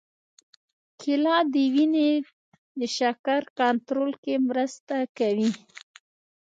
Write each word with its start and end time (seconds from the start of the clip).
کېله 1.01 1.37
د 1.53 1.55
وینې 1.73 2.11
د 2.79 2.81
شکر 2.97 3.41
کنټرول 3.59 4.11
کې 4.23 4.35
مرسته 4.49 4.95
کوي. 5.17 5.49